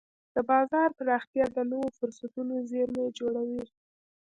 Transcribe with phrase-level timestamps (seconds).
[0.35, 3.63] د بازار پراختیا د نوو فرصتونو زېرمې جوړوي.